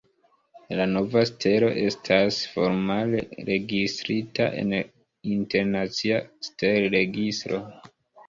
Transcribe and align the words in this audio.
La 0.77 0.85
nova 0.93 1.21
stelo 1.29 1.67
estas 1.81 2.37
formale 2.53 3.19
registrita 3.49 4.47
en 4.63 4.73
internacia 5.35 6.17
stelregistro. 6.49 7.61